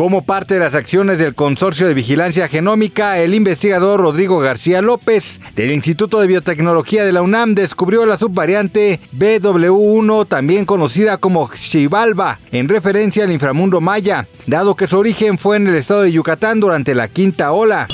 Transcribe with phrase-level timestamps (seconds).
[0.00, 5.42] Como parte de las acciones del Consorcio de Vigilancia Genómica, el investigador Rodrigo García López
[5.54, 12.40] del Instituto de Biotecnología de la UNAM descubrió la subvariante BW1, también conocida como Xibalba,
[12.50, 16.60] en referencia al inframundo maya, dado que su origen fue en el estado de Yucatán
[16.60, 17.86] durante la quinta ola.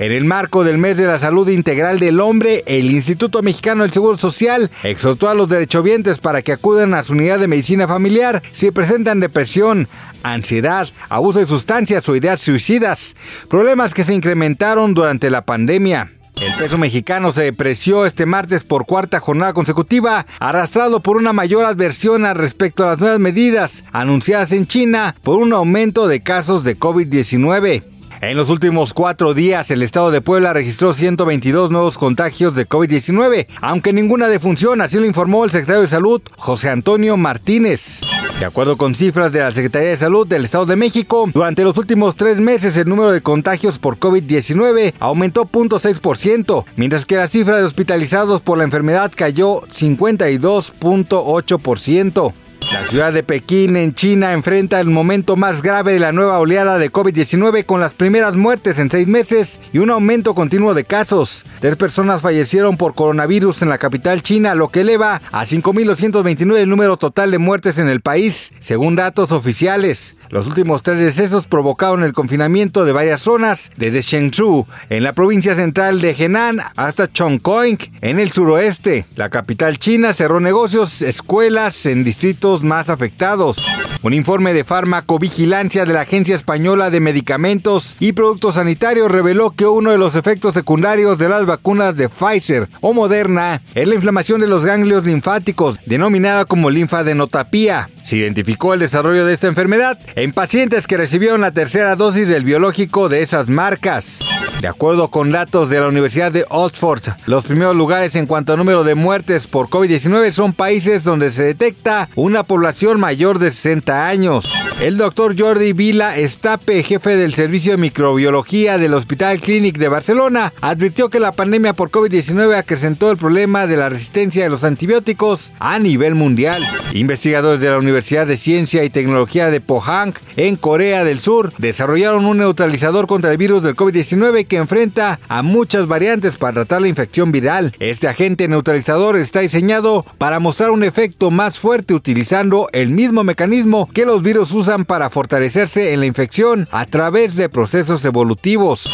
[0.00, 3.92] En el marco del mes de la salud integral del hombre, el Instituto Mexicano del
[3.92, 8.40] Seguro Social exhortó a los derechohabientes para que acudan a su unidad de medicina familiar
[8.52, 9.88] si presentan depresión,
[10.22, 13.14] ansiedad, abuso de sustancias o ideas suicidas,
[13.50, 16.10] problemas que se incrementaron durante la pandemia.
[16.40, 21.66] El peso mexicano se depreció este martes por cuarta jornada consecutiva, arrastrado por una mayor
[21.66, 26.64] adversión al respecto a las nuevas medidas anunciadas en China por un aumento de casos
[26.64, 27.99] de COVID-19.
[28.22, 33.46] En los últimos cuatro días, el estado de Puebla registró 122 nuevos contagios de COVID-19,
[33.62, 38.02] aunque ninguna defunción, así lo informó el secretario de Salud, José Antonio Martínez.
[38.38, 41.78] De acuerdo con cifras de la Secretaría de Salud del Estado de México, durante los
[41.78, 47.56] últimos tres meses el número de contagios por COVID-19 aumentó 0.6%, mientras que la cifra
[47.56, 52.34] de hospitalizados por la enfermedad cayó 52.8%.
[52.72, 56.78] La ciudad de Pekín, en China, enfrenta el momento más grave de la nueva oleada
[56.78, 61.44] de COVID-19 con las primeras muertes en seis meses y un aumento continuo de casos.
[61.60, 66.70] Tres personas fallecieron por coronavirus en la capital china, lo que eleva a 5.229 el
[66.70, 70.16] número total de muertes en el país, según datos oficiales.
[70.30, 75.54] Los últimos tres decesos provocaron el confinamiento de varias zonas, desde Shenzhou, en la provincia
[75.54, 79.04] central de Henan, hasta Chongqing, en el suroeste.
[79.16, 83.58] La capital china cerró negocios, escuelas en distritos más afectados.
[84.02, 89.66] Un informe de farmacovigilancia de la Agencia Española de Medicamentos y Productos Sanitarios reveló que
[89.66, 94.40] uno de los efectos secundarios de las vacunas de Pfizer o Moderna es la inflamación
[94.40, 97.90] de los ganglios linfáticos, denominada como linfadenotapía.
[98.04, 102.44] Se identificó el desarrollo de esta enfermedad en pacientes que recibieron la tercera dosis del
[102.44, 104.20] biológico de esas marcas.
[104.60, 108.58] De acuerdo con datos de la Universidad de Oxford, los primeros lugares en cuanto a
[108.58, 114.06] número de muertes por COVID-19 son países donde se detecta una población mayor de 60
[114.06, 114.52] años.
[114.82, 120.52] El doctor Jordi Vila Estape, jefe del Servicio de Microbiología del Hospital Clínic de Barcelona,
[120.60, 125.52] advirtió que la pandemia por COVID-19 acrecentó el problema de la resistencia de los antibióticos
[125.58, 126.62] a nivel mundial.
[126.92, 132.26] Investigadores de la Universidad de Ciencia y Tecnología de Pohang, en Corea del Sur, desarrollaron
[132.26, 136.88] un neutralizador contra el virus del COVID-19 que enfrenta a muchas variantes para tratar la
[136.88, 137.72] infección viral.
[137.78, 143.88] Este agente neutralizador está diseñado para mostrar un efecto más fuerte utilizando el mismo mecanismo
[143.94, 148.90] que los virus usan para fortalecerse en la infección a través de procesos evolutivos.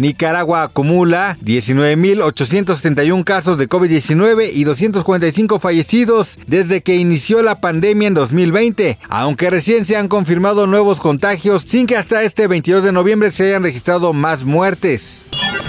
[0.00, 8.14] Nicaragua acumula 19.871 casos de COVID-19 y 245 fallecidos desde que inició la pandemia en
[8.14, 13.30] 2020, aunque recién se han confirmado nuevos contagios sin que hasta este 22 de noviembre
[13.30, 15.22] se hayan registrado más muertes.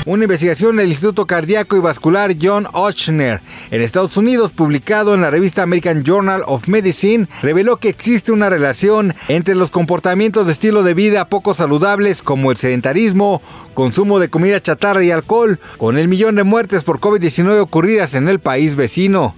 [0.07, 3.39] Una investigación del Instituto Cardíaco y Vascular John Ochner
[3.69, 8.50] en Estados Unidos, publicado en la revista American Journal of Medicine, reveló que existe una
[8.50, 13.44] relación entre los comportamientos de estilo de vida poco saludables como el sedentarismo,
[13.75, 18.27] consumo de comida chatarra y alcohol, con el millón de muertes por COVID-19 ocurridas en
[18.27, 19.36] el país vecino.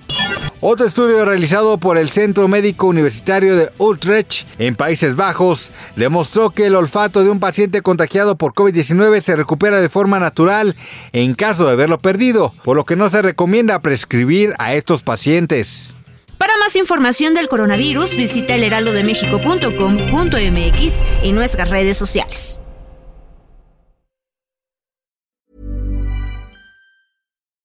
[0.66, 6.68] Otro estudio realizado por el Centro Médico Universitario de Utrecht en Países Bajos demostró que
[6.68, 10.78] el olfato de un paciente contagiado por COVID-19 se recupera de forma natural
[11.12, 15.98] en caso de haberlo perdido, por lo que no se recomienda prescribir a estos pacientes.
[16.38, 22.62] Para más información del coronavirus, visita elheraldodemexico.com.mx y nuestras redes sociales.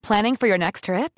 [0.05, 1.17] Planning for your next trip?